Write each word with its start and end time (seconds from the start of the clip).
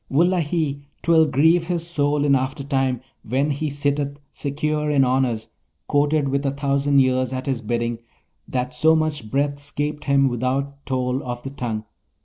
Wullahy, 0.09 0.81
'twill 1.03 1.27
grieve 1.27 1.65
his 1.65 1.85
soul 1.85 2.25
in 2.25 2.33
aftertime 2.33 3.01
when 3.21 3.51
he 3.51 3.69
sitteth 3.69 4.19
secure 4.31 4.89
in 4.89 5.05
honours, 5.05 5.49
courted, 5.87 6.29
with 6.29 6.43
a 6.43 6.49
thousand 6.49 6.99
ears 6.99 7.31
at 7.31 7.45
his 7.45 7.61
bidding, 7.61 7.99
that 8.47 8.73
so 8.73 8.95
much 8.95 9.29
breath 9.29 9.59
'scaped 9.59 10.05
him 10.05 10.27
without 10.27 10.83
toll 10.87 11.21
of 11.23 11.43
the 11.43 11.51
tongue! 11.51 11.83